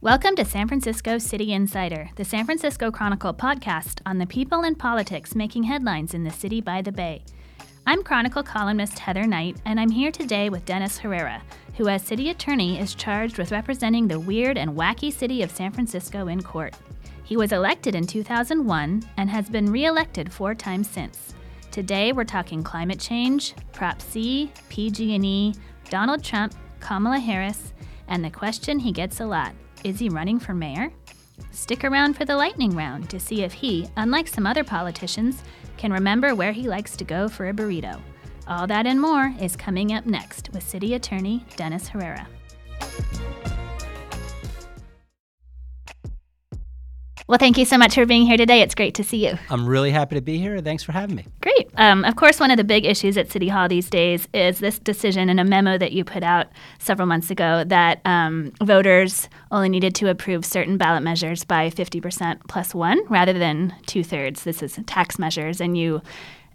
[0.00, 4.78] Welcome to San Francisco City Insider, the San Francisco Chronicle podcast on the people and
[4.78, 7.24] politics making headlines in the city by the Bay.
[7.84, 11.42] I'm Chronicle columnist Heather Knight, and I'm here today with Dennis Herrera,
[11.76, 15.72] who, as city attorney, is charged with representing the weird and wacky city of San
[15.72, 16.76] Francisco in court.
[17.24, 21.34] He was elected in 2001 and has been re elected four times since.
[21.72, 25.54] Today, we're talking climate change, Prop C, PG&E,
[25.90, 27.72] Donald Trump, Kamala Harris,
[28.06, 29.52] and the question he gets a lot
[29.84, 30.92] is he running for mayor?
[31.52, 35.42] Stick around for the lightning round to see if he, unlike some other politicians,
[35.76, 38.00] can remember where he likes to go for a burrito.
[38.46, 42.26] All that and more is coming up next with City Attorney Dennis Herrera.
[47.28, 48.62] Well, thank you so much for being here today.
[48.62, 49.36] It's great to see you.
[49.50, 50.58] I'm really happy to be here.
[50.62, 51.26] Thanks for having me.
[51.42, 51.68] Great.
[51.76, 54.78] Um, of course, one of the big issues at City Hall these days is this
[54.78, 56.46] decision in a memo that you put out
[56.78, 62.40] several months ago that um, voters only needed to approve certain ballot measures by 50%
[62.48, 64.44] plus one rather than two thirds.
[64.44, 65.60] This is tax measures.
[65.60, 66.00] And you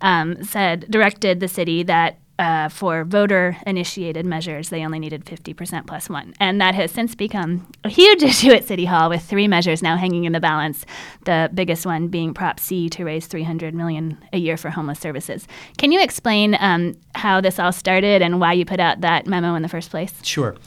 [0.01, 5.87] um, said, directed the city that uh, for voter initiated measures, they only needed 50%
[5.87, 6.33] plus one.
[6.41, 9.95] And that has since become a huge issue at City Hall with three measures now
[9.95, 10.85] hanging in the balance,
[11.23, 15.47] the biggest one being Prop C to raise 300 million a year for homeless services.
[15.77, 19.55] Can you explain um, how this all started and why you put out that memo
[19.55, 20.13] in the first place?
[20.23, 20.57] Sure.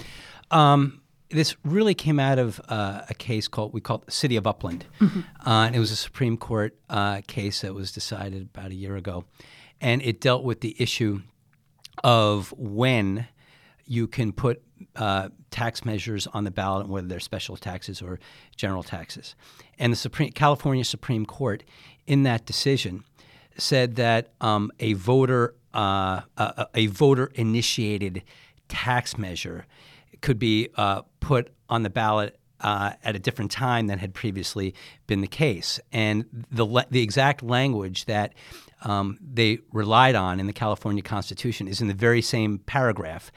[0.50, 4.47] Um, this really came out of uh, a case called we call it City of
[4.47, 5.20] Upland, mm-hmm.
[5.47, 8.97] uh, and it was a Supreme Court uh, case that was decided about a year
[8.97, 9.24] ago,
[9.80, 11.22] and it dealt with the issue
[12.05, 13.28] of when
[13.86, 14.62] you can put
[14.97, 18.19] uh, tax measures on the ballot, whether they're special taxes or
[18.56, 19.34] general taxes.
[19.78, 21.62] And the Supreme, California Supreme Court,
[22.06, 23.05] in that decision,
[23.56, 28.22] said that um, a voter uh, a, a voter initiated
[28.69, 29.66] tax measure
[30.22, 34.74] could be uh, put on the ballot uh, at a different time than had previously
[35.06, 35.80] been the case.
[35.92, 38.34] And the, the exact language that
[38.82, 43.31] um, they relied on in the California Constitution is in the very same paragraph.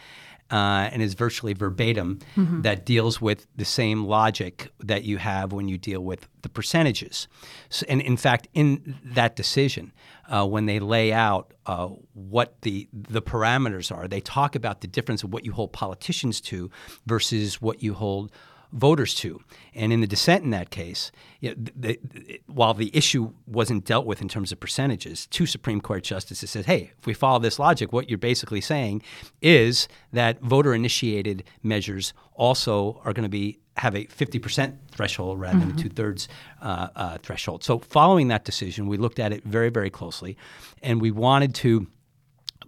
[0.51, 2.63] Uh, and is virtually verbatim mm-hmm.
[2.63, 7.27] that deals with the same logic that you have when you deal with the percentages.
[7.69, 9.93] So, and in fact, in that decision,
[10.27, 14.87] uh, when they lay out uh, what the the parameters are, they talk about the
[14.87, 16.71] difference of what you hold politicians to
[17.05, 18.31] versus what you hold
[18.71, 19.41] voters to.
[19.73, 23.85] And in the dissent in that case, you know, the, the, while the issue wasn't
[23.85, 27.39] dealt with in terms of percentages, two Supreme Court justices said, hey, if we follow
[27.39, 29.01] this logic, what you're basically saying
[29.41, 35.57] is that voter initiated measures also are going to be have a 50% threshold rather
[35.57, 35.79] than mm-hmm.
[35.79, 36.27] a two thirds
[36.61, 37.63] uh, uh, threshold.
[37.63, 40.35] So, following that decision, we looked at it very, very closely,
[40.83, 41.87] and we wanted to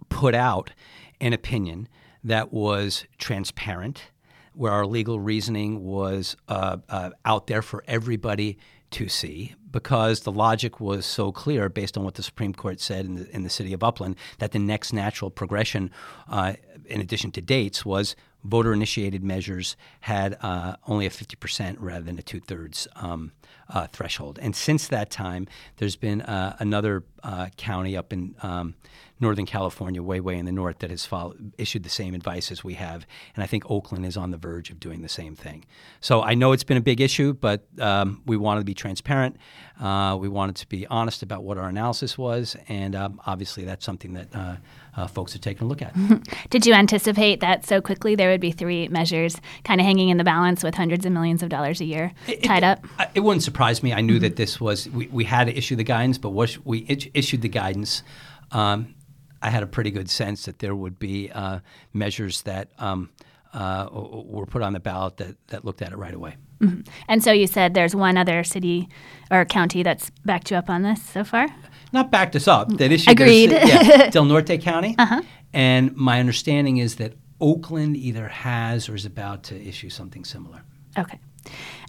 [0.08, 0.70] put out
[1.20, 1.86] an opinion
[2.24, 4.04] that was transparent
[4.54, 8.58] where our legal reasoning was uh, uh, out there for everybody
[8.90, 13.06] to see because the logic was so clear based on what the Supreme Court said
[13.06, 15.90] in the, in the city of Upland that the next natural progression,
[16.28, 16.54] uh,
[16.86, 22.18] in addition to dates, was voter initiated measures had uh, only a 50% rather than
[22.18, 23.32] a two thirds um,
[23.68, 24.38] uh, threshold.
[24.42, 28.74] And since that time, there's been uh, another uh, county up in um,
[29.20, 31.08] Northern California, way, way in the north, that has
[31.56, 33.06] issued the same advice as we have.
[33.34, 35.64] And I think Oakland is on the verge of doing the same thing.
[36.00, 39.36] So I know it's been a big issue, but um, we wanted to be transparent.
[39.80, 42.56] Uh, we wanted to be honest about what our analysis was.
[42.68, 44.60] And um, obviously, that's something that
[44.96, 45.94] uh, folks are taking a look at.
[46.50, 50.18] Did you anticipate that so quickly there would be three measures kind of hanging in
[50.18, 52.84] the balance with hundreds of millions of dollars a year it, tied it, up?
[53.14, 53.92] It wouldn't surprise me.
[53.92, 54.22] I knew mm-hmm.
[54.22, 58.02] that this was, we, we had to issue the guidance, but we issued the guidance.
[58.50, 58.94] Um,
[59.40, 61.60] I had a pretty good sense that there would be uh,
[61.92, 63.10] measures that um,
[63.52, 66.36] uh, were put on the ballot that, that looked at it right away.
[66.60, 66.82] Mm-hmm.
[67.08, 68.88] And so you said there's one other city
[69.30, 71.48] or county that's backed you up on this so far?
[71.92, 72.68] Not backed us up.
[72.78, 73.50] That issued Agreed.
[73.50, 74.94] Yeah, Del Norte County.
[74.98, 75.22] Uh-huh.
[75.52, 80.62] And my understanding is that Oakland either has or is about to issue something similar.
[80.98, 81.18] Okay.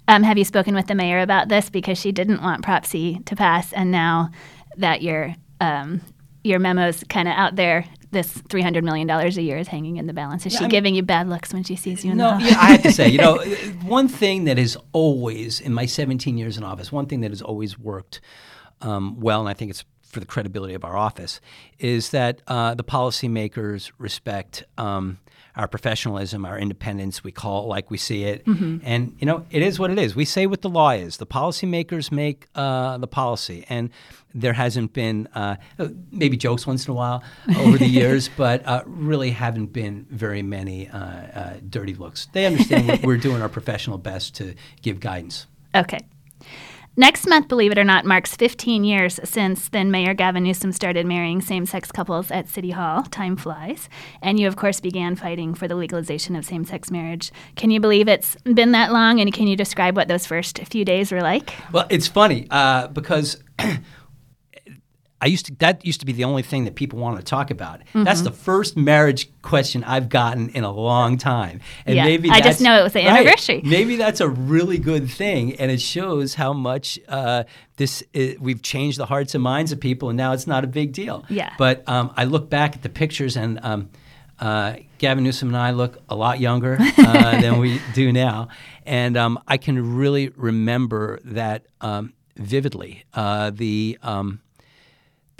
[0.06, 3.20] Um, have you spoken with the mayor about this because she didn't want Prop C
[3.24, 4.30] to pass, and now
[4.76, 6.02] that your um,
[6.42, 9.96] your memo's kind of out there, this three hundred million dollars a year is hanging
[9.96, 10.44] in the balance.
[10.44, 12.10] Is yeah, she I mean, giving you bad looks when she sees you?
[12.10, 13.38] In no, the yeah, I have to say, you know,
[13.84, 17.40] one thing that has always in my seventeen years in office, one thing that has
[17.40, 18.20] always worked
[18.84, 19.84] um, well, and I think it's
[20.14, 21.40] for the credibility of our office,
[21.78, 25.18] is that uh, the policymakers respect um,
[25.56, 27.22] our professionalism, our independence.
[27.22, 30.16] We call it like we see it, and you know, it is what it is.
[30.16, 31.18] We say what the law is.
[31.18, 33.90] The policymakers make uh, the policy, and
[34.34, 35.56] there hasn't been uh,
[36.10, 37.22] maybe jokes once in a while
[37.56, 42.26] over the years, but uh, really haven't been very many uh, uh, dirty looks.
[42.32, 45.46] They understand we're doing our professional best to give guidance.
[45.74, 46.00] Okay.
[46.96, 51.04] Next month, believe it or not, marks 15 years since then Mayor Gavin Newsom started
[51.06, 53.02] marrying same sex couples at City Hall.
[53.02, 53.88] Time flies.
[54.22, 57.32] And you, of course, began fighting for the legalization of same sex marriage.
[57.56, 59.18] Can you believe it's been that long?
[59.18, 61.52] And can you describe what those first few days were like?
[61.72, 63.42] Well, it's funny uh, because.
[65.24, 67.50] I used to that used to be the only thing that people wanted to talk
[67.50, 67.80] about.
[67.80, 68.04] Mm-hmm.
[68.04, 71.62] That's the first marriage question I've gotten in a long time.
[71.86, 73.62] And yeah, maybe I just know it was the right, anniversary.
[73.64, 77.44] Maybe that's a really good thing, and it shows how much uh,
[77.76, 80.66] this is, we've changed the hearts and minds of people, and now it's not a
[80.66, 81.24] big deal.
[81.30, 81.54] Yeah.
[81.56, 83.88] But um, I look back at the pictures, and um,
[84.40, 88.48] uh, Gavin Newsom and I look a lot younger uh, than we do now,
[88.84, 93.04] and um, I can really remember that um, vividly.
[93.14, 94.42] Uh, the um,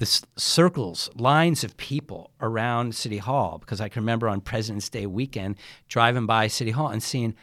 [0.04, 5.06] the circles, lines of people around City Hall, because I can remember on President's Day
[5.06, 5.56] weekend
[5.88, 7.34] driving by City Hall and seeing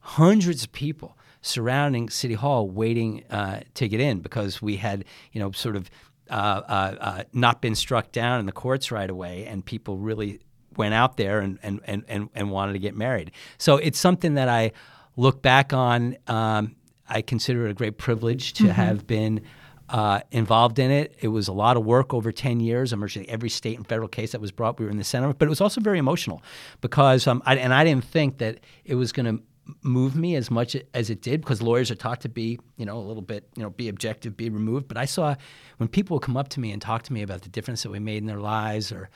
[0.00, 5.40] hundreds of people surrounding City Hall waiting uh, to get in because we had, you
[5.40, 5.90] know, sort of
[6.30, 10.40] uh, uh, uh, not been struck down in the courts right away, and people really
[10.76, 13.32] went out there and, and, and, and, and wanted to get married.
[13.58, 14.72] So it's something that I
[15.16, 16.16] look back on.
[16.26, 16.76] Um,
[17.08, 18.72] I consider it a great privilege to mm-hmm.
[18.72, 19.42] have been
[19.88, 21.16] uh, involved in it.
[21.20, 22.92] It was a lot of work over 10 years.
[22.92, 25.32] Virtually every state and federal case that was brought, we were in the center.
[25.32, 26.42] But it was also very emotional
[26.80, 29.42] because, um, I, and I didn't think that it was going to
[29.82, 32.96] move me as much as it did because lawyers are taught to be, you know,
[32.96, 34.88] a little bit, you know, be objective, be removed.
[34.88, 35.34] But I saw
[35.76, 37.90] when people would come up to me and talk to me about the difference that
[37.90, 39.10] we made in their lives, or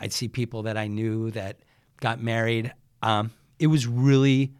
[0.00, 1.58] I'd see people that I knew that
[2.00, 2.72] got married.
[3.02, 4.52] Um, it was really,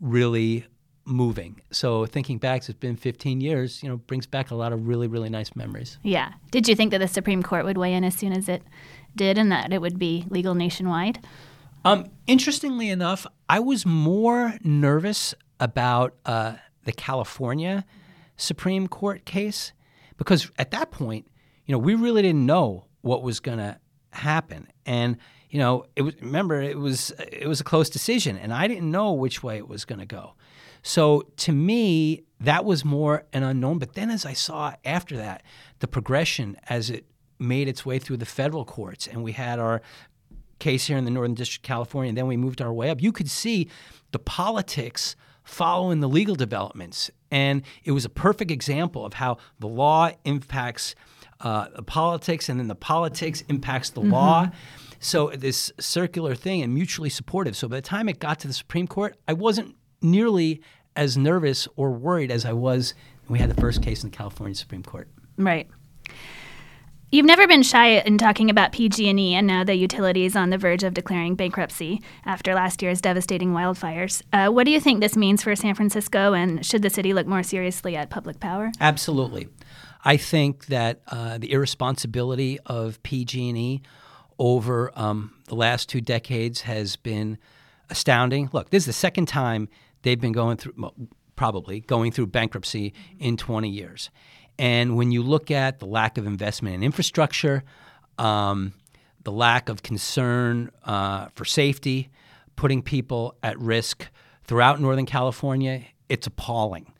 [0.00, 0.66] really
[1.04, 1.60] moving.
[1.70, 5.08] So thinking back, it's been 15 years, you know, brings back a lot of really,
[5.08, 5.98] really nice memories.
[6.02, 6.32] Yeah.
[6.50, 8.62] Did you think that the Supreme Court would weigh in as soon as it
[9.16, 11.24] did and that it would be legal nationwide?
[11.84, 16.54] Um, interestingly enough, I was more nervous about uh,
[16.84, 17.84] the California
[18.36, 19.72] Supreme Court case
[20.16, 21.26] because at that point,
[21.66, 23.78] you know, we really didn't know what was going to
[24.10, 24.68] happen.
[24.86, 25.16] And
[25.50, 28.90] you know, it was remember it was it was a close decision, and I didn't
[28.90, 30.34] know which way it was going to go.
[30.82, 33.78] So to me, that was more an unknown.
[33.78, 35.42] But then as I saw after that,
[35.78, 37.06] the progression as it
[37.38, 39.82] made its way through the federal courts, and we had our
[40.58, 43.02] case here in the Northern District of California, and then we moved our way up,
[43.02, 43.68] you could see
[44.12, 47.10] the politics following the legal developments.
[47.32, 50.94] And it was a perfect example of how the law impacts
[51.40, 54.12] uh, the politics, and then the politics impacts the mm-hmm.
[54.12, 54.50] law.
[55.00, 57.56] So this circular thing and mutually supportive.
[57.56, 60.62] So by the time it got to the Supreme Court, I wasn't nearly
[60.96, 62.94] as nervous or worried as I was
[63.26, 65.08] when we had the first case in the California Supreme Court.
[65.36, 65.68] Right.
[67.10, 70.56] You've never been shy in talking about PG&E, and now the utility is on the
[70.56, 74.22] verge of declaring bankruptcy after last year's devastating wildfires.
[74.32, 77.26] Uh, what do you think this means for San Francisco, and should the city look
[77.26, 78.72] more seriously at public power?
[78.80, 79.48] Absolutely.
[80.02, 83.82] I think that uh, the irresponsibility of PG&E
[84.38, 87.36] over um, the last two decades has been
[87.90, 88.48] astounding.
[88.54, 89.68] Look, this is the second time
[90.02, 90.74] they've been going through,
[91.36, 94.10] probably going through bankruptcy in 20 years.
[94.58, 97.64] And when you look at the lack of investment in infrastructure,
[98.18, 98.74] um,
[99.24, 102.10] the lack of concern uh, for safety,
[102.56, 104.08] putting people at risk
[104.44, 106.92] throughout Northern California, it's appalling.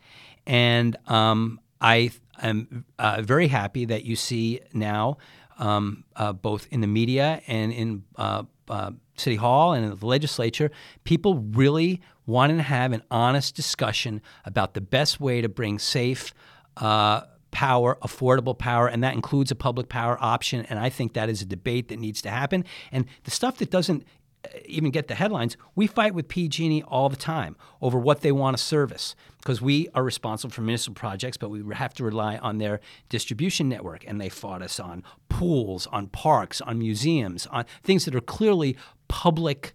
[0.47, 2.11] And um, I
[2.43, 5.19] am uh, very happy that you see now,
[5.59, 10.07] um, uh, both in the media and in uh, uh, City Hall and in the
[10.07, 10.71] legislature,
[11.05, 16.33] people really wanting to have an honest discussion about the best way to bring safe
[16.77, 20.67] uh, power, affordable power, and that includes a public power option.
[20.67, 22.65] And I think that is a debate that needs to happen.
[22.91, 24.05] And the stuff that doesn't
[24.45, 28.33] uh, even get the headlines, we fight with PG&E all the time over what they
[28.33, 32.39] want to service because we are responsible for municipal projects, but we have to rely
[32.39, 34.05] on their distribution network.
[34.09, 38.77] And they fought us on pools, on parks, on museums, on things that are clearly
[39.09, 39.75] public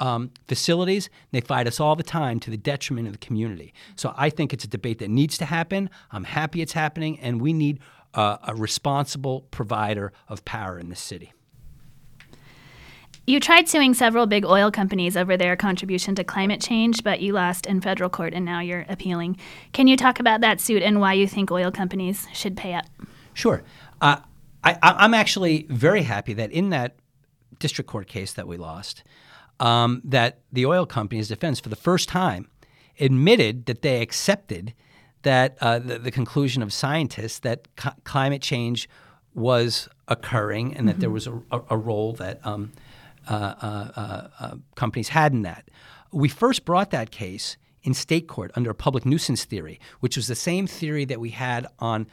[0.00, 1.10] um, facilities.
[1.32, 3.74] They fight us all the time to the detriment of the community.
[3.96, 5.90] So I think it's a debate that needs to happen.
[6.10, 7.80] I'm happy it's happening, and we need
[8.14, 11.32] uh, a responsible provider of power in the city.
[13.26, 17.34] You tried suing several big oil companies over their contribution to climate change, but you
[17.34, 19.36] lost in federal court and now you're appealing.
[19.74, 22.86] Can you talk about that suit and why you think oil companies should pay up?
[23.34, 23.62] Sure.
[24.00, 24.20] Uh,
[24.64, 26.96] I, am actually very happy that in that
[27.58, 29.04] district court case that we lost,
[29.60, 32.48] um, that the oil companies' defense, for the first time,
[33.00, 34.74] admitted that they accepted
[35.22, 38.88] that uh, the, the, conclusion of scientists that c- climate change
[39.34, 41.00] was occurring and that mm-hmm.
[41.00, 42.72] there was a, a, a role that um,
[43.28, 45.68] uh, uh, uh, companies had in that.
[46.12, 50.28] We first brought that case in state court under a public nuisance theory, which was
[50.28, 52.06] the same theory that we had on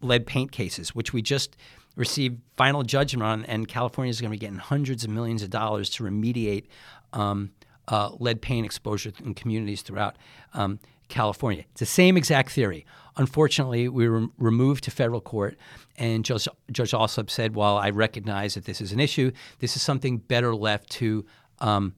[0.00, 1.56] lead paint cases, which we just
[1.96, 5.50] received final judgment on, and California is going to be getting hundreds of millions of
[5.50, 6.66] dollars to remediate
[7.12, 7.52] um,
[7.88, 10.16] uh, lead paint exposure in communities throughout
[10.54, 11.64] um, California.
[11.72, 12.86] It's the same exact theory.
[13.16, 15.56] Unfortunately, we were removed to federal court,
[15.96, 19.82] and Judge, Judge Alsup said, while I recognize that this is an issue, this is
[19.82, 21.24] something better left to
[21.60, 21.94] um,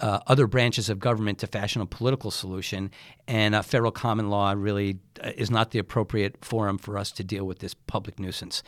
[0.00, 2.90] uh, other branches of government to fashion a political solution,
[3.28, 7.22] and uh, federal common law really uh, is not the appropriate forum for us to
[7.22, 8.62] deal with this public nuisance.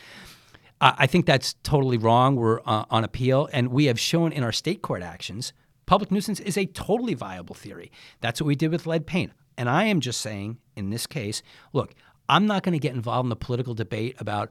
[0.80, 2.36] I think that's totally wrong.
[2.36, 5.52] We're uh, on appeal, and we have shown in our state court actions
[5.88, 7.90] public nuisance is a totally viable theory.
[8.20, 9.32] That's what we did with lead paint.
[9.56, 11.42] And I am just saying, in this case,
[11.72, 11.94] look,
[12.28, 14.50] I'm not going to get involved in the political debate about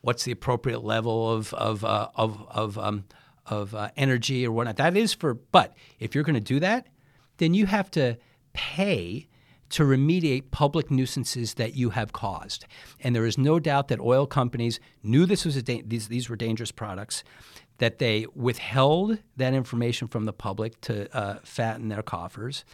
[0.00, 3.04] what's the appropriate level of of uh, of of, um,
[3.46, 4.76] of uh, energy or whatnot.
[4.76, 6.86] That is for, but if you're going to do that,
[7.36, 8.16] then you have to
[8.54, 9.28] pay
[9.70, 12.64] to remediate public nuisances that you have caused.
[13.00, 16.36] And there is no doubt that oil companies knew this was da- these these were
[16.36, 17.24] dangerous products
[17.78, 22.64] that they withheld that information from the public to uh, fatten their coffers,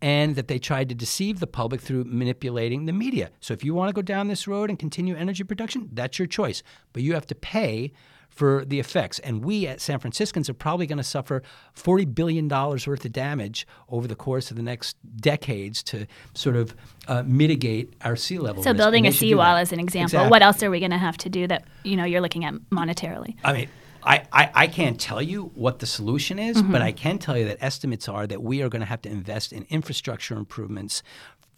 [0.00, 3.30] and that they tried to deceive the public through manipulating the media.
[3.40, 6.28] So if you want to go down this road and continue energy production, that's your
[6.28, 6.62] choice.
[6.92, 7.92] But you have to pay
[8.34, 9.18] for the effects.
[9.20, 11.42] And we at San Franciscans are probably going to suffer
[11.76, 16.74] $40 billion worth of damage over the course of the next decades to sort of
[17.08, 18.62] uh, mitigate our sea level.
[18.62, 18.78] So risk.
[18.78, 20.04] building a seawall is an example.
[20.04, 20.30] Exactly.
[20.30, 22.54] What else are we going to have to do that you know you're looking at
[22.70, 23.36] monetarily?
[23.44, 23.68] I mean,
[24.04, 26.72] I, I, I, can't tell you what the solution is, mm-hmm.
[26.72, 29.08] but I can tell you that estimates are that we are going to have to
[29.08, 31.04] invest in infrastructure improvements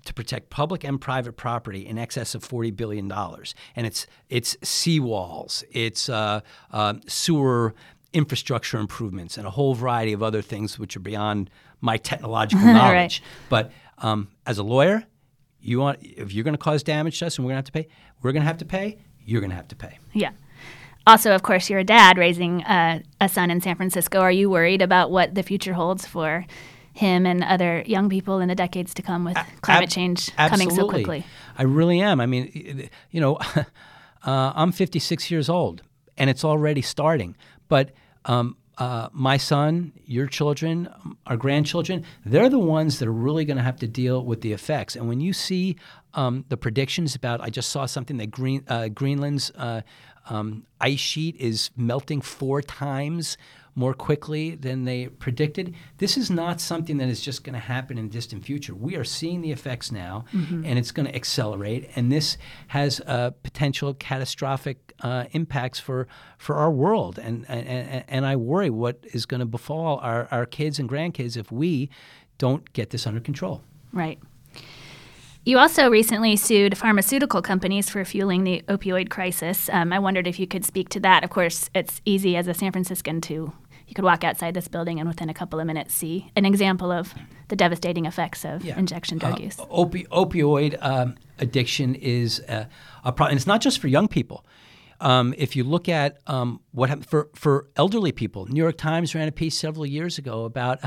[0.05, 3.11] to protect public and private property in excess of $40 billion.
[3.11, 6.41] And it's, it's seawalls, it's uh,
[6.73, 7.75] uh, sewer
[8.13, 13.21] infrastructure improvements, and a whole variety of other things which are beyond my technological knowledge.
[13.21, 13.49] right.
[13.49, 15.05] But um, as a lawyer,
[15.61, 17.67] you want if you're going to cause damage to us and we're going to have
[17.67, 17.89] to pay,
[18.23, 18.99] we're going to have to pay.
[19.25, 19.99] You're going to have to pay.
[20.13, 20.33] Yeah
[21.07, 24.21] also, of course, you're a dad raising uh, a son in San Francisco.
[24.21, 26.47] Are you worried about what the future holds for
[26.95, 30.71] him and other young people in the decades to come with climate change Ab- coming
[30.71, 31.27] so quickly?
[31.59, 32.21] I really am.
[32.21, 33.37] I mean, you know,
[34.25, 35.83] uh, I'm 56 years old,
[36.17, 37.37] and it's already starting.
[37.69, 37.91] But
[38.25, 40.89] um, uh, my son, your children,
[41.27, 44.53] our grandchildren, they're the ones that are really going to have to deal with the
[44.53, 44.95] effects.
[44.97, 45.77] And when you see
[46.15, 49.83] um, the predictions about, I just saw something that Green, uh, Greenland's uh,
[50.29, 53.37] um, ice sheet is melting four times
[53.75, 55.75] more quickly than they predicted.
[55.99, 58.75] This is not something that is just going to happen in the distant future.
[58.75, 60.64] We are seeing the effects now, mm-hmm.
[60.64, 61.90] and it's going to accelerate.
[61.97, 62.38] And this
[62.69, 66.07] has uh, potential catastrophic uh, impacts for,
[66.38, 67.19] for our world.
[67.19, 71.37] And, and, and I worry what is going to befall our, our kids and grandkids
[71.37, 71.90] if we
[72.38, 73.62] don't get this under control.
[73.93, 74.19] Right.
[75.47, 79.69] You also recently sued pharmaceutical companies for fueling the opioid crisis.
[79.71, 81.23] Um, I wondered if you could speak to that.
[81.23, 83.52] Of course, it's easy as a San Franciscan to
[83.95, 86.91] you could walk outside this building and within a couple of minutes see an example
[86.91, 87.15] of
[87.47, 88.77] the devastating effects of yeah.
[88.77, 89.57] injection drug uh, use.
[89.57, 92.65] Opi- opioid um, addiction is uh,
[93.05, 93.31] a problem.
[93.31, 94.45] And it's not just for young people.
[95.01, 99.15] Um, if you look at um, what happened for, for elderly people, New York Times
[99.15, 100.81] ran a piece several years ago about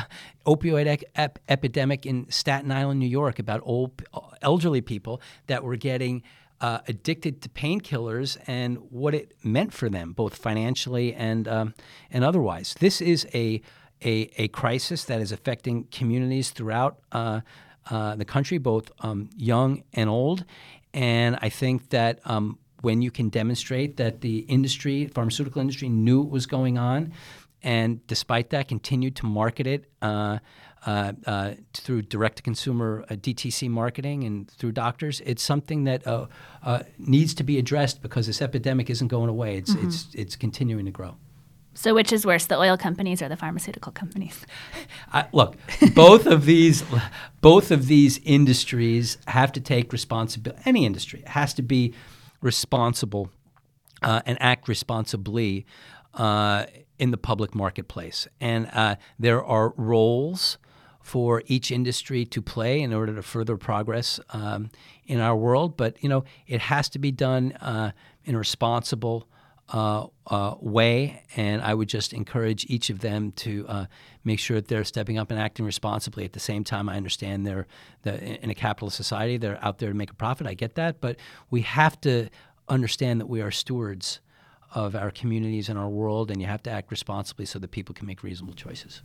[0.46, 4.02] opioid ep- epidemic in Staten Island, New York, about old
[4.42, 6.24] elderly people that were getting
[6.62, 11.74] uh, addicted to painkillers and what it meant for them, both financially and um,
[12.12, 12.76] and otherwise.
[12.80, 13.62] This is a,
[14.04, 17.42] a, a crisis that is affecting communities throughout uh,
[17.90, 20.46] uh, the country, both um, young and old.
[20.94, 26.22] And I think that um, when you can demonstrate that the industry, pharmaceutical industry, knew
[26.22, 27.14] what was going on,
[27.64, 29.90] and despite that, continued to market it
[30.88, 36.28] uh, uh, through direct-to-consumer uh, DTC marketing and through doctors, it's something that uh,
[36.64, 39.58] uh, needs to be addressed because this epidemic isn't going away.
[39.58, 39.88] It's mm-hmm.
[39.88, 41.18] it's it's continuing to grow.
[41.74, 44.46] So, which is worse, the oil companies or the pharmaceutical companies?
[45.34, 45.58] look,
[45.94, 46.84] both of these,
[47.42, 50.62] both of these industries have to take responsibility.
[50.66, 51.94] Any industry has to be
[52.42, 53.30] responsible
[54.02, 55.68] uh, and act responsibly
[56.14, 56.66] uh,
[56.98, 58.28] in the public marketplace.
[58.40, 60.58] And uh, there are roles
[61.08, 64.70] for each industry to play in order to further progress um,
[65.06, 65.78] in our world.
[65.78, 67.92] But you know, it has to be done uh,
[68.26, 69.26] in a responsible
[69.70, 73.86] uh, uh, way, and I would just encourage each of them to uh,
[74.26, 76.26] make sure that they're stepping up and acting responsibly.
[76.26, 77.68] At the same time, I understand they're
[78.02, 80.46] the, in a capitalist society; they're out there to make a profit.
[80.46, 81.16] I get that, but
[81.50, 82.28] we have to
[82.68, 84.20] understand that we are stewards
[84.76, 87.96] of our communities and our world, and you have to act responsibly so that people
[87.96, 89.04] can make reasonable choices.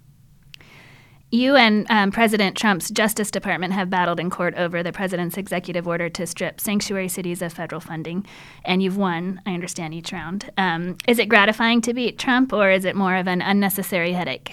[1.35, 5.89] You and um, President Trump's Justice Department have battled in court over the president's executive
[5.89, 8.27] order to strip sanctuary cities of federal funding,
[8.67, 10.51] and you've won, I understand, each round.
[10.59, 14.53] Um, is it gratifying to beat Trump, or is it more of an unnecessary headache?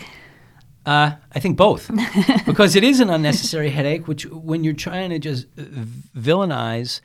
[0.86, 1.92] Uh, I think both,
[2.46, 4.08] because it is an unnecessary headache.
[4.08, 7.02] Which, when you're trying to just villainize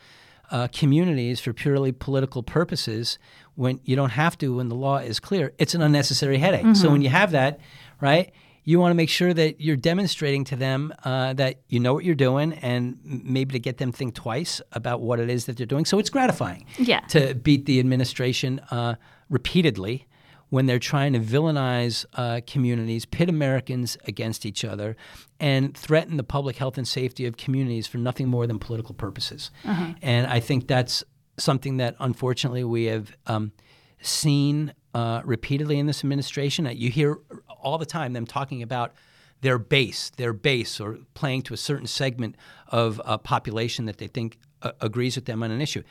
[0.52, 3.18] uh, communities for purely political purposes,
[3.56, 6.62] when you don't have to, when the law is clear, it's an unnecessary headache.
[6.62, 6.74] Mm-hmm.
[6.74, 7.58] So when you have that,
[8.00, 8.32] right?
[8.64, 12.04] You want to make sure that you're demonstrating to them uh, that you know what
[12.04, 15.66] you're doing and maybe to get them think twice about what it is that they're
[15.66, 15.84] doing.
[15.84, 17.00] So it's gratifying yeah.
[17.08, 18.94] to beat the administration uh,
[19.28, 20.08] repeatedly
[20.48, 24.96] when they're trying to villainize uh, communities, pit Americans against each other,
[25.40, 29.50] and threaten the public health and safety of communities for nothing more than political purposes.
[29.64, 29.94] Uh-huh.
[30.00, 31.02] And I think that's
[31.38, 33.52] something that unfortunately we have um,
[34.00, 36.68] seen uh, repeatedly in this administration.
[36.72, 37.18] You hear
[37.60, 38.92] all the time them talking about
[39.40, 42.36] their base, their base, or playing to a certain segment
[42.68, 45.82] of a population that they think uh, agrees with them on an issue.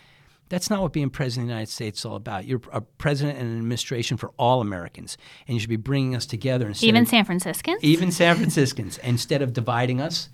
[0.49, 2.45] That's not what being president of the United States is all about.
[2.45, 5.17] You're a president and an administration for all Americans,
[5.47, 6.71] and you should be bringing us together.
[6.81, 7.83] Even of, San Franciscans.
[7.83, 10.29] Even San Franciscans, instead of dividing us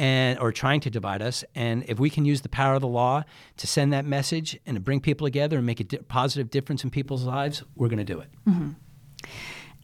[0.00, 1.44] and or trying to divide us.
[1.54, 3.22] And if we can use the power of the law
[3.58, 6.82] to send that message and to bring people together and make a di- positive difference
[6.82, 8.28] in people's lives, we're going to do it.
[8.48, 8.70] Mm-hmm.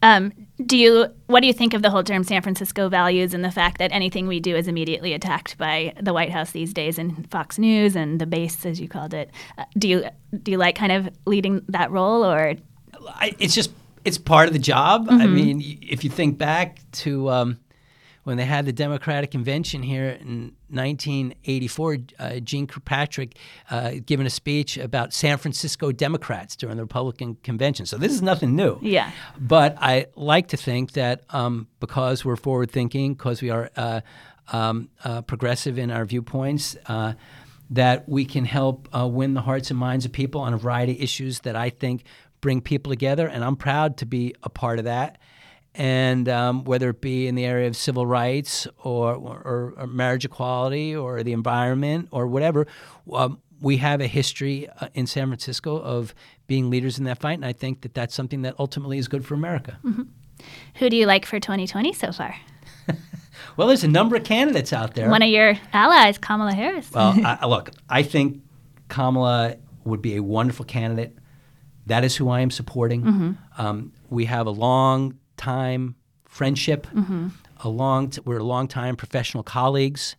[0.02, 0.32] Um,
[0.64, 3.50] do you what do you think of the whole term San Francisco values and the
[3.50, 7.30] fact that anything we do is immediately attacked by the White House these days and
[7.30, 9.30] Fox News and the base, as you called it?
[9.58, 10.04] Uh, do you
[10.42, 12.54] do you like kind of leading that role, or
[13.08, 13.70] I, it's just
[14.04, 15.08] it's part of the job.
[15.08, 15.20] Mm-hmm.
[15.20, 17.58] I mean, if you think back to um,
[18.26, 23.38] when they had the Democratic Convention here in 1984, uh, Jeane Kirkpatrick
[23.70, 27.86] uh, giving a speech about San Francisco Democrats during the Republican convention.
[27.86, 28.80] So this is nothing new.
[28.82, 29.12] Yeah.
[29.38, 34.00] But I like to think that um, because we're forward thinking, because we are uh,
[34.52, 37.12] um, uh, progressive in our viewpoints, uh,
[37.70, 40.96] that we can help uh, win the hearts and minds of people on a variety
[40.96, 42.02] of issues that I think
[42.40, 43.28] bring people together.
[43.28, 45.18] And I'm proud to be a part of that
[45.76, 50.24] and um, whether it be in the area of civil rights or, or, or marriage
[50.24, 52.66] equality or the environment or whatever,
[53.12, 56.14] um, we have a history uh, in San Francisco of
[56.46, 59.24] being leaders in that fight, and I think that that's something that ultimately is good
[59.24, 59.78] for America.
[59.84, 60.02] Mm-hmm.
[60.76, 62.36] Who do you like for 2020 so far?
[63.56, 65.08] well, there's a number of candidates out there.
[65.10, 66.90] One of your allies, Kamala Harris.
[66.92, 68.42] well, I, look, I think
[68.88, 71.16] Kamala would be a wonderful candidate.
[71.86, 73.02] That is who I am supporting.
[73.02, 73.32] Mm-hmm.
[73.58, 76.86] Um, we have a long time friendship.
[76.88, 77.28] Mm-hmm.
[77.60, 80.16] A long t- we're a long time professional colleagues.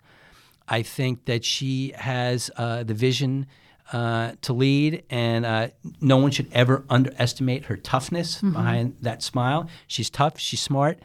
[0.67, 3.47] I think that she has uh, the vision
[3.93, 5.69] uh, to lead, and uh,
[6.01, 8.51] no one should ever underestimate her toughness mm-hmm.
[8.51, 9.69] behind that smile.
[9.87, 10.37] She's tough.
[10.39, 10.99] She's smart.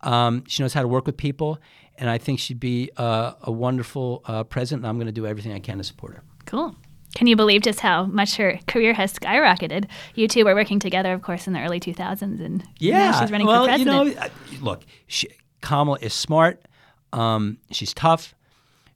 [0.00, 1.58] Um, she knows how to work with people,
[1.98, 4.84] and I think she'd be uh, a wonderful uh, president.
[4.84, 6.22] And I'm going to do everything I can to support her.
[6.46, 6.74] Cool.
[7.14, 9.88] Can you believe just how much her career has skyrocketed?
[10.14, 13.46] You two were working together, of course, in the early 2000s, and yeah, she's running
[13.46, 14.08] well, for president.
[14.08, 14.28] you know,
[14.60, 15.28] look, she,
[15.60, 16.62] Kamala is smart.
[17.12, 18.34] Um, she's tough.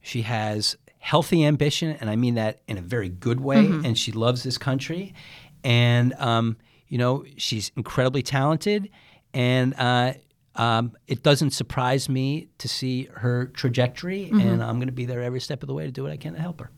[0.01, 3.65] She has healthy ambition, and I mean that in a very good way.
[3.65, 3.85] Mm-hmm.
[3.85, 5.15] And she loves this country,
[5.63, 6.57] and um,
[6.89, 8.89] you know, she's incredibly talented,
[9.35, 10.15] and uh,
[10.55, 14.41] um, it doesn't surprise me to see her trajectory, mm-hmm.
[14.41, 16.17] and I'm going to be there every step of the way to do what I
[16.17, 16.71] can to help her.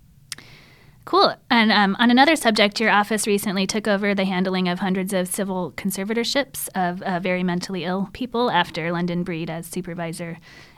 [1.08, 1.34] Cool.
[1.48, 5.26] And um, on another subject, your office recently took over the handling of hundreds of
[5.26, 10.36] civil conservatorships of uh, very mentally ill people after London Breed, as supervisor,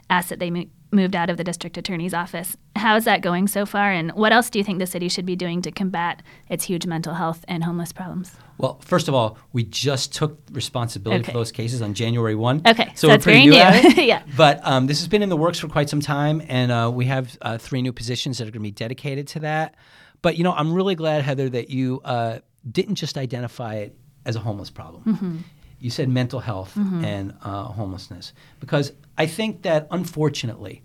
[0.09, 2.57] asked that they mo- moved out of the district attorney's office.
[2.77, 3.91] How is that going so far?
[3.91, 6.87] And what else do you think the city should be doing to combat its huge
[6.87, 8.37] mental health and homeless problems?
[8.57, 11.33] Well, first of all, we just took responsibility okay.
[11.33, 12.63] for those cases on January 1.
[12.69, 13.51] Okay, so, so pretty new.
[13.51, 14.05] new at it.
[14.05, 14.23] yeah.
[14.37, 17.07] But um, this has been in the works for quite some time, and uh, we
[17.07, 19.75] have uh, three new positions that are going to be dedicated to that.
[20.23, 24.37] But you know, I'm really glad, Heather, that you uh, didn't just identify it as
[24.37, 25.03] a homeless problem.
[25.05, 25.37] Mm-hmm.
[25.79, 27.05] You said mental health mm-hmm.
[27.05, 30.83] and uh, homelessness because I think that unfortunately,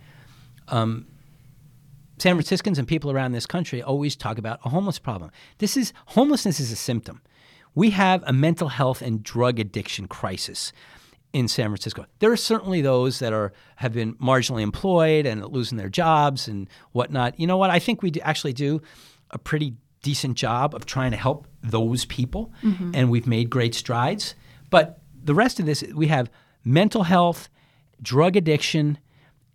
[0.70, 1.06] um,
[2.18, 5.32] San Franciscans and people around this country always talk about a homeless problem.
[5.58, 7.22] This is homelessness is a symptom.
[7.74, 10.72] We have a mental health and drug addiction crisis
[11.34, 12.06] in San Francisco.
[12.20, 16.70] There are certainly those that are have been marginally employed and losing their jobs and
[16.94, 17.38] whatnot.
[17.38, 17.70] You know what?
[17.70, 18.82] I think we do actually do
[19.32, 22.54] a pretty decent job of trying to help those people,
[22.96, 24.36] and we've made great strides.
[24.70, 26.30] But the rest of this, we have
[26.64, 27.50] mental health,
[28.02, 29.00] drug addiction,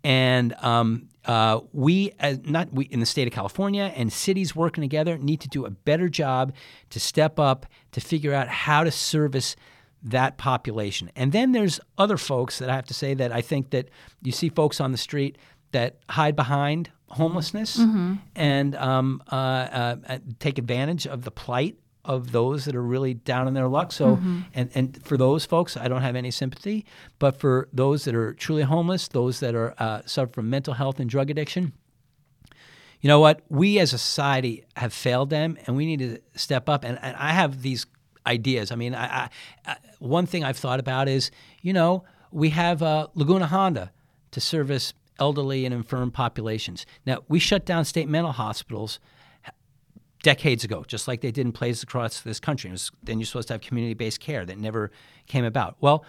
[0.02, 4.82] and um, uh, we, as not we in the state of California and cities working
[4.82, 6.52] together, need to do a better job
[6.90, 9.56] to step up to figure out how to service
[10.02, 11.10] that population.
[11.14, 13.88] And then there's other folks that I have to say that I think that
[14.22, 15.36] you see folks on the street
[15.72, 17.76] that hide behind homelessness
[18.36, 23.14] and um, uh, uh, uh, take advantage of the plight of those that are really
[23.14, 23.92] down in their luck.
[23.92, 24.18] So,
[24.54, 26.86] and, and for those folks, I don't have any sympathy.
[27.18, 30.98] But for those that are truly homeless, those that are uh, suffer from mental health
[31.00, 31.72] and drug addiction,
[33.00, 33.42] you know what?
[33.48, 36.84] We as a society have failed them, and we need to step up.
[36.84, 37.86] And, and I have these
[38.26, 38.70] ideas.
[38.70, 39.28] I mean, I, I,
[39.66, 41.30] I, one thing I've thought about is,
[41.62, 43.90] you know, we have uh, Laguna Honda
[44.30, 46.86] to service elderly and infirm populations.
[47.06, 48.98] Now, we shut down state mental hospitals
[50.22, 52.68] decades ago, just like they did in places across this country.
[52.68, 54.90] It was, then you're supposed to have community based care that never
[55.26, 55.76] came about.
[55.80, 56.04] Well,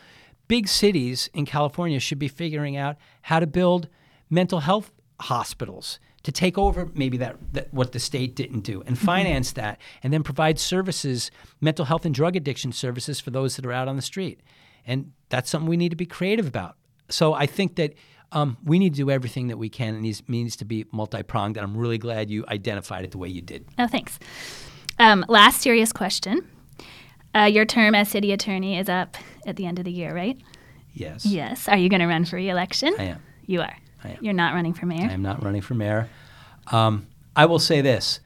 [0.48, 3.88] big cities in California should be figuring out how to build
[4.30, 8.96] mental health hospitals to take over maybe that, that what the state didn't do and
[8.96, 9.06] mm-hmm.
[9.06, 13.66] finance that and then provide services mental health and drug addiction services for those that
[13.66, 14.42] are out on the street
[14.86, 16.76] and that's something we need to be creative about
[17.10, 17.94] so i think that
[18.34, 21.58] um, we need to do everything that we can and it needs to be multi-pronged
[21.58, 24.20] and i'm really glad you identified it the way you did Oh, thanks.
[25.00, 26.48] Um, last serious question.
[27.34, 29.18] Uh, your term as city attorney is up
[29.48, 30.38] at the end of the year, right?
[30.94, 31.68] yes Yes.
[31.68, 32.94] Are you going to run for re-election?
[33.00, 33.76] i am You are.
[34.04, 34.18] I am.
[34.22, 35.08] You're not running for mayor.
[35.10, 36.10] I am not running for mayor.
[36.68, 38.20] Um, I will say this: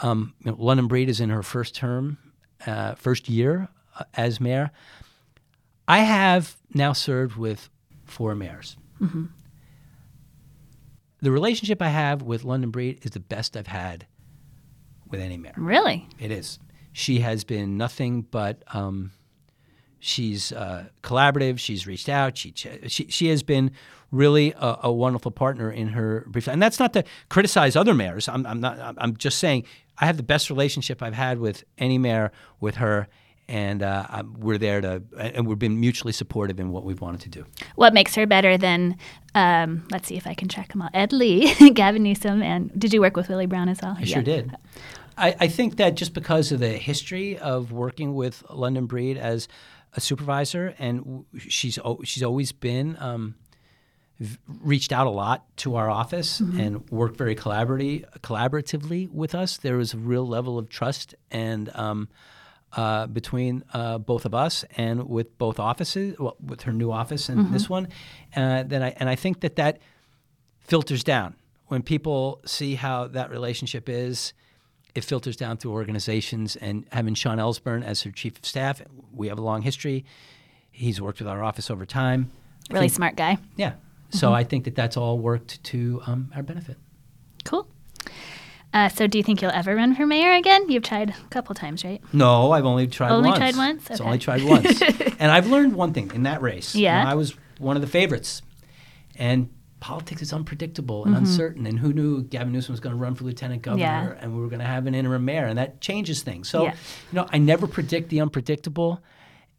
[0.00, 2.18] um, you know, London Breed is in her first term,
[2.66, 4.70] uh, first year uh, as mayor.
[5.86, 7.68] I have now served with
[8.04, 8.76] four mayors.
[11.26, 14.06] The relationship I have with London Breed is the best I've had
[15.10, 15.54] with any mayor.
[15.56, 16.06] Really?
[16.20, 16.60] It is.
[16.92, 18.62] She has been nothing but.
[18.72, 19.10] Um,
[19.98, 21.58] she's uh, collaborative.
[21.58, 22.38] She's reached out.
[22.38, 23.72] She she she has been
[24.12, 26.46] really a, a wonderful partner in her brief.
[26.46, 28.28] And that's not to criticize other mayors.
[28.28, 28.94] I'm, I'm not.
[28.96, 29.64] I'm just saying
[29.98, 33.08] I have the best relationship I've had with any mayor with her,
[33.48, 37.28] and uh, we're there to and we've been mutually supportive in what we've wanted to
[37.28, 37.46] do.
[37.76, 38.96] What makes her better than,
[39.34, 42.92] um, let's see if I can check them out, Ed Lee, Gavin Newsom, and did
[42.92, 43.96] you work with Willie Brown as well?
[43.98, 44.56] I sure did.
[45.16, 49.48] I, I think that just because of the history of working with London Breed as
[49.94, 53.34] a supervisor, and she's she's always been um,
[54.46, 59.56] reached out a lot to our office and worked very collaboratively collaboratively with us.
[59.56, 61.70] There was a real level of trust and.
[61.74, 62.08] Um,
[62.72, 67.28] uh, between uh, both of us and with both offices, well, with her new office
[67.28, 67.88] and this one,
[68.34, 69.78] uh, then I and I think that that
[70.60, 74.32] filters down when people see how that relationship is.
[74.94, 78.80] It filters down through organizations, and having Sean Elsbernd as her chief of staff,
[79.12, 80.06] we have a long history.
[80.70, 82.30] He's worked with our office over time.
[82.70, 83.36] Really think- smart guy.
[83.56, 83.74] yeah.
[84.10, 86.78] So I think that that's all worked to um, our benefit.
[87.44, 87.68] Cool.
[88.76, 90.68] Uh, so do you think you'll ever run for mayor again?
[90.70, 92.02] You've tried a couple times, right?
[92.12, 93.38] No, I've only tried Only once.
[93.38, 93.90] tried once?
[93.90, 94.06] It's Okay.
[94.06, 94.82] only tried once.
[95.18, 96.74] and I've learned one thing in that race.
[96.74, 97.02] You Yeah.
[97.02, 98.42] know, I was one of the favorites.
[99.16, 99.48] And
[99.80, 101.14] politics is unpredictable Mm-hmm.
[101.14, 101.66] and uncertain.
[101.66, 103.82] And who knew Gavin Newsom was going to run for lieutenant governor
[104.14, 104.14] Yeah.
[104.20, 105.46] and we were going to have an interim mayor?
[105.46, 106.48] And that changes things.
[106.50, 106.72] So, Yeah.
[107.10, 109.00] you know, I never predict the unpredictable.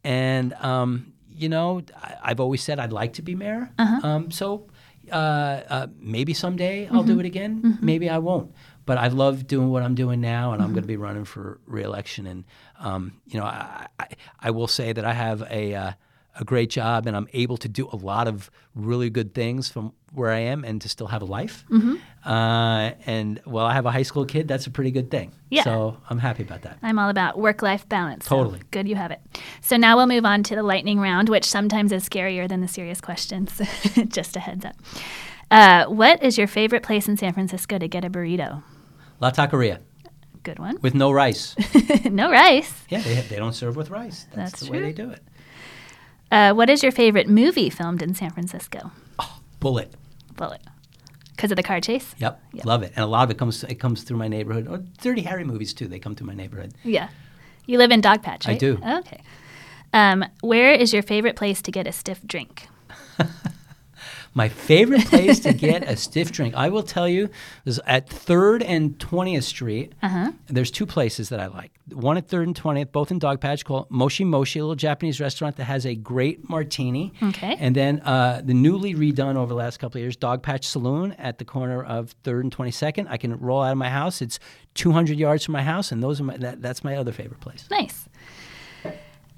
[0.04, 3.70] And, um, you know, I, I've always said I'd like to be mayor.
[3.78, 4.06] Uh-huh.
[4.06, 4.68] Um, so
[5.10, 7.12] uh, uh, maybe someday I'll Mm-hmm.
[7.14, 7.78] do it again.
[7.80, 8.52] Maybe I won't.
[8.88, 10.74] But I love doing what I'm doing now, and I'm Mm-hmm.
[10.74, 12.26] going to be running for reelection.
[12.26, 12.44] And
[12.80, 14.06] um, you know, I, I,
[14.46, 15.92] I will say that I have a uh,
[16.40, 19.92] a great job, and I'm able to do a lot of really good things from
[20.14, 21.64] where I am, and to still have a life.
[21.70, 21.96] Mm-hmm.
[22.24, 24.46] Uh, and well, I have a high school kid.
[24.48, 25.32] That's a pretty good thing.
[25.50, 25.64] Yeah.
[25.64, 26.78] So I'm happy about that.
[26.82, 28.24] I'm all about work life balance.
[28.26, 28.60] so Totally.
[28.70, 29.20] good you have it.
[29.60, 32.68] So now we'll move on to the lightning round, which sometimes is scarier than the
[32.68, 33.60] serious questions.
[34.08, 34.76] Just a heads up.
[35.50, 38.62] Uh, what is your favorite place in San Francisco to get a burrito?
[39.20, 39.78] La Taqueria
[40.42, 40.78] Good one.
[40.80, 41.54] with no rice.
[42.04, 42.72] no rice.
[42.88, 44.26] yeah, they, they don't serve with rice.
[44.34, 45.22] That's, That's the way they do it.
[46.30, 48.92] Uh, what is your favorite movie filmed in San Francisco?
[49.60, 49.94] Bullitt.
[50.36, 50.62] Bullitt.
[51.34, 52.14] Because of the car chase?
[52.18, 52.64] Yep, Yep.
[52.64, 52.92] love it.
[52.96, 54.66] And a lot of it comes it comes through my neighborhood.
[54.68, 55.86] Or Dirty Harry movies too.
[55.88, 56.74] They come through my neighborhood.
[56.84, 57.08] Yeah.
[57.66, 58.48] You live in Dogpatch, right?
[58.48, 58.78] I do.
[59.00, 59.20] Okay.
[59.92, 62.68] Um, where is your favorite place to get a stiff drink?
[64.34, 67.30] My favorite place to get a stiff drink, I will tell you,
[67.64, 69.94] is at 3rd and 20th Street.
[70.02, 70.32] Uh-huh.
[70.46, 71.72] There's two places that I like.
[71.92, 75.56] One at 3rd and 20th, both in Dogpatch, called Moshi Moshi, a little Japanese restaurant
[75.56, 77.12] that has a great martini.
[77.22, 77.56] Okay.
[77.58, 81.38] And then uh, the newly redone over the last couple of years, Dogpatch Saloon at
[81.38, 83.06] the corner of 3rd and 22nd.
[83.08, 84.20] I can roll out of my house.
[84.20, 84.38] It's
[84.74, 87.66] 200 yards from my house, and those are my, that, that's my other favorite place.
[87.70, 87.97] Nice.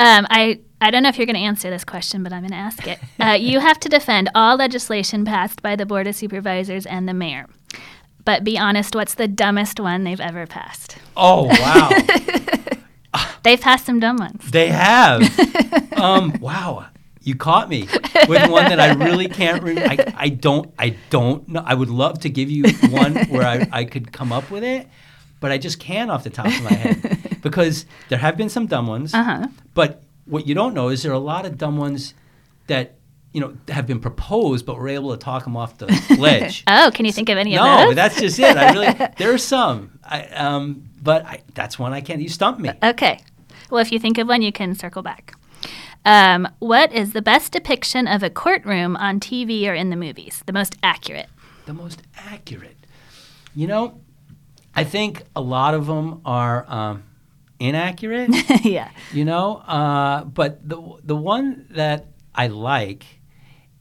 [0.01, 2.53] Um, I I don't know if you're going to answer this question, but I'm going
[2.53, 2.99] to ask it.
[3.21, 7.13] Uh, you have to defend all legislation passed by the Board of Supervisors and the
[7.13, 7.47] mayor.
[8.25, 10.97] But be honest, what's the dumbest one they've ever passed?
[11.19, 11.91] Oh, wow.
[13.43, 14.51] They've passed some dumb ones.
[14.51, 15.23] They have.
[15.99, 16.87] um, wow.
[17.23, 17.89] You caught me
[18.27, 19.91] with one that I really can't remember.
[19.91, 21.63] I, I don't I don't know.
[21.65, 24.89] I would love to give you one where I, I could come up with it,
[25.40, 28.66] but I just can't off the top of my head because there have been some
[28.66, 29.12] dumb ones.
[29.14, 29.48] Uh-huh.
[29.74, 32.14] But what you don't know is there are a lot of dumb ones
[32.66, 32.94] that
[33.33, 35.87] you know have been proposed, but we're able to talk them off the
[36.18, 36.62] ledge.
[36.66, 37.87] Oh, can you think of any no, of those?
[37.88, 38.57] but that's just it.
[38.57, 39.98] I really there are some.
[40.05, 42.20] I, um, but I, that's one I can't.
[42.20, 42.70] You stumped me.
[42.83, 43.20] Okay.
[43.70, 45.35] Well, if you think of one, you can circle back.
[46.05, 50.42] Um, what is the best depiction of a courtroom on TV or in the movies?
[50.46, 51.29] The most accurate.
[51.66, 52.76] the most accurate.
[53.55, 54.00] You know,
[54.81, 57.03] I think a lot of them are um,
[57.59, 58.31] inaccurate.
[58.64, 58.90] yeah.
[59.12, 63.05] you know, uh, but the the one that I like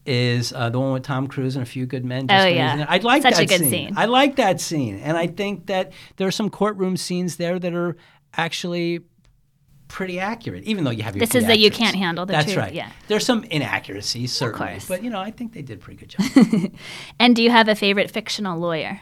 [0.06, 2.26] is uh, the one with Tom Cruise and a few good men.
[2.26, 2.86] Just Oh, yeah.
[2.88, 3.70] I like Such a that good scene.
[3.70, 3.94] scene.
[3.96, 7.74] I like that scene, and I think that there are some courtroom scenes there that
[7.74, 7.96] are
[8.36, 9.00] actually
[9.88, 12.46] pretty accurate, even though you have your This is that you can't handle the That's
[12.46, 12.72] truth, right.
[12.74, 12.90] yeah.
[13.08, 14.86] There's some inaccuracies, certainly, course.
[14.88, 16.72] but you know, I think they did a pretty good job.
[17.18, 19.00] And do you have a favorite fictional lawyer?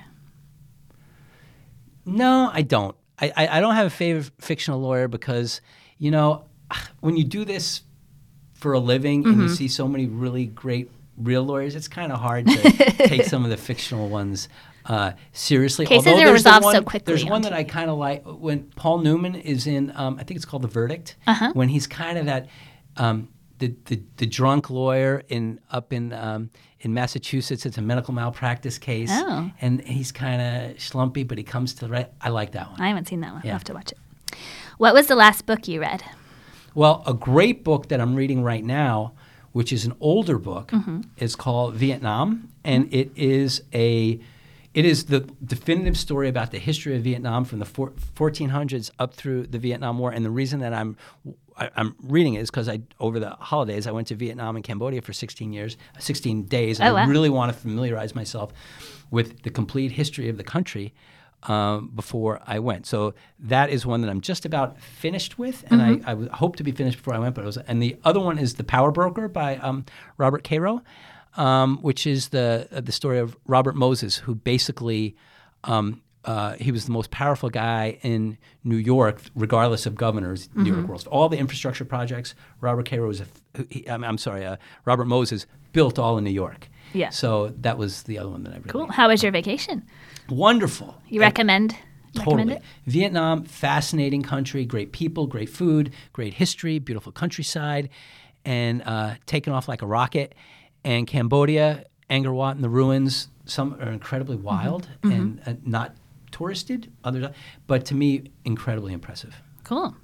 [2.17, 2.97] No, I don't.
[3.21, 5.61] I, I, I don't have a favorite fictional lawyer because,
[5.99, 6.45] you know,
[7.01, 7.83] when you do this
[8.55, 9.43] for a living and Mm-hmm.
[9.43, 12.57] you see so many really great real lawyers, it's kind of hard to
[13.09, 14.49] take some of the fictional ones
[14.87, 15.85] uh, seriously.
[15.87, 17.99] Cases Although are the resolved so one- quickly There's on one that I kind of
[17.99, 19.93] like when Paul Newman is in.
[19.97, 21.17] Um, I think it's called The Verdict.
[21.27, 21.51] Uh-huh.
[21.55, 22.49] When he's kind of that.
[22.97, 28.15] Um, the, the, the drunk lawyer in up in um, in Massachusetts, it's a medical
[28.15, 29.51] malpractice case, Oh.
[29.61, 32.09] and he's kind of schlumpy, but he comes to the right.
[32.21, 32.81] I like that one.
[32.81, 33.43] I haven't seen that one.
[33.45, 33.51] Yeah.
[33.51, 33.99] I'll have to watch it.
[34.79, 36.05] What was the last book you read?
[36.75, 39.13] Well, a great book that I'm reading right now,
[39.53, 41.01] which is an older book, mm-hmm.
[41.17, 42.95] is called Vietnam, and mm-hmm.
[42.95, 44.21] it is a
[44.79, 49.13] it is the definitive story about the history of Vietnam from the four, 1400s up
[49.13, 50.13] through the Vietnam War.
[50.13, 50.97] And the reason that I'm
[51.57, 54.65] I, I'm reading it is because I over the holidays I went to Vietnam and
[54.65, 56.79] Cambodia for 16 years, 16 days.
[56.79, 58.53] And Oh, I really want to familiarize myself
[59.11, 60.95] with the complete history of the country
[61.45, 62.87] um, before I went.
[62.87, 66.63] So that is one that I'm just about finished with, and I, I hope to
[66.63, 67.35] be finished before I went.
[67.35, 69.85] But it was, and the other one is The Power Broker by um,
[70.19, 70.83] Robert Caro,
[71.37, 75.17] um, which is the uh, the story of Robert Moses, who basically.
[75.65, 80.51] Um, uh, he was the most powerful guy in New York, regardless of governors.
[80.55, 82.35] New York World, all the infrastructure projects.
[82.61, 83.27] Robert Caro was a,
[83.71, 86.69] he, I'm, I'm sorry, uh, Robert Moses built all in New York.
[86.93, 87.11] Yeah.
[87.11, 88.89] So that was the other one that I really Cool.
[88.89, 89.85] How was your vacation?
[90.29, 91.01] wonderful.
[91.09, 91.75] You recommend?
[92.17, 92.57] Recommend Totally.
[92.57, 92.63] it?
[92.87, 97.89] Vietnam, fascinating country, great people, great food, great history, beautiful countryside,
[98.45, 100.35] and uh, taken off like a rocket.
[100.85, 104.45] And Cambodia, Angkor Wat, and the ruins, some are incredibly Mm-hmm.
[104.47, 105.95] wild and uh, not
[106.31, 107.27] touristed, others,
[107.67, 109.35] but to me, incredibly impressive.
[109.65, 109.95] Cool.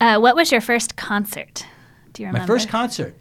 [0.00, 1.64] Uh, what was your first concert?
[2.12, 2.42] Do you remember?
[2.42, 3.16] My first concert.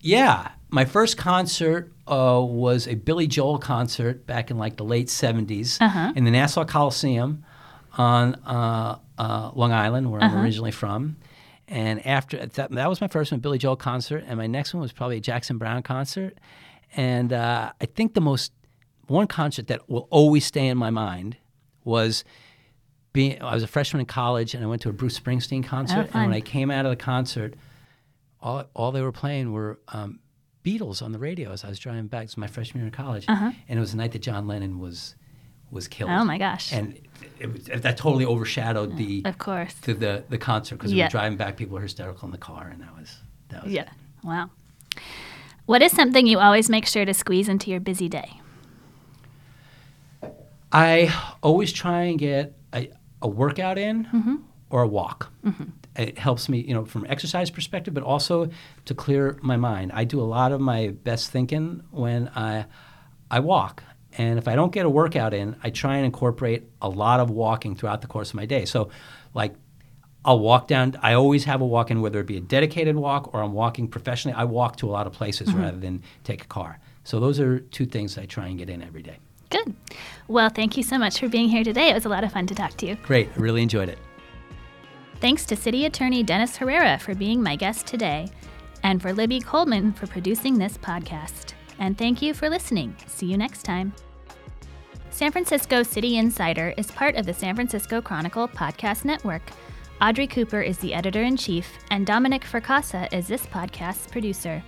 [0.00, 5.06] Yeah, my first concert uh, was a Billy Joel concert back in like the late
[5.08, 6.12] 70s Uh-huh.
[6.14, 7.44] in the Nassau Coliseum
[7.96, 10.36] on uh, uh, Long Island, where Uh-huh.
[10.36, 11.16] I'm originally from.
[11.66, 14.80] And after that, that was my first one, Billy Joel concert, and my next one
[14.82, 16.36] was probably a Jackson Browne concert.
[16.96, 18.52] And uh, I think the most
[19.06, 21.36] one concert that will always stay in my mind
[21.84, 22.24] was
[23.12, 23.40] being.
[23.42, 26.10] I was a freshman in college, and I went to a Bruce Springsteen concert.
[26.12, 27.54] and when I came out of the concert,
[28.40, 30.20] all, all they were playing were um,
[30.64, 32.22] Beatles on the radio as I was driving back.
[32.22, 33.24] It was my freshman year in college,
[33.68, 35.14] and it was the night that John Lennon was
[35.70, 36.10] was killed.
[36.10, 36.72] Oh my gosh.
[36.72, 36.98] And
[37.40, 39.74] it, was, that totally overshadowed the Of course.
[39.74, 41.56] the the, the concert because we were driving back.
[41.56, 43.88] People were hysterical in the car, and that was that was Yeah.
[44.22, 44.50] Wow.
[45.66, 48.40] What is something you always make sure to squeeze into your busy day?
[50.72, 52.90] I always try and get a,
[53.22, 54.36] a workout in Mm-hmm.
[54.70, 55.32] or a walk.
[55.96, 58.48] It helps me, you know, from an exercise perspective, but also
[58.86, 59.92] to clear my mind.
[59.94, 62.66] I do a lot of my best thinking when I
[63.30, 63.82] I walk.
[64.16, 67.30] And if I don't get a workout in, I try and incorporate a lot of
[67.30, 68.64] walking throughout the course of my day.
[68.64, 68.90] So,
[69.34, 69.54] like,
[70.24, 70.96] I'll walk down.
[71.02, 73.88] I always have a walk in, whether it be a dedicated walk or I'm walking
[73.88, 74.36] professionally.
[74.36, 75.60] I walk to a lot of places mm-hmm.
[75.60, 76.78] rather than take a car.
[77.04, 79.18] So those are two things I try and get in every day.
[79.50, 79.74] Good.
[80.26, 81.90] Well, thank you so much for being here today.
[81.90, 82.96] It was a lot of fun to talk to you.
[83.02, 83.28] Great.
[83.36, 83.98] I really enjoyed it.
[85.20, 88.28] Thanks to City Attorney Dennis Herrera for being my guest today,
[88.82, 91.54] and for Libby Coleman for producing this podcast.
[91.78, 92.96] And thank you for listening.
[93.06, 93.92] See you next time.
[95.14, 99.42] San Francisco City Insider is part of the San Francisco Chronicle podcast network.
[100.02, 104.60] Audrey Cooper is the editor in chief, and Dominic Fracassa is this podcast's producer.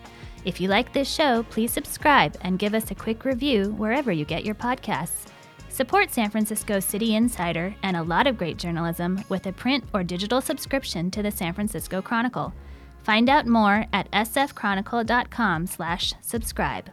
[0.44, 4.24] If you like this show, please subscribe and give us a quick review wherever you
[4.24, 5.26] get your podcasts.
[5.68, 10.04] Support San Francisco City Insider and a lot of great journalism with a print or
[10.04, 12.54] digital subscription to the San Francisco Chronicle.
[13.02, 16.90] Find out more at sfchronicle.com/subscribe.